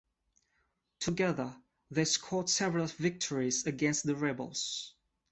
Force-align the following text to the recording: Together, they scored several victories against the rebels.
Together, 0.99 1.55
they 1.91 2.05
scored 2.05 2.49
several 2.49 2.87
victories 2.87 3.67
against 3.67 4.03
the 4.03 4.15
rebels. 4.15 4.95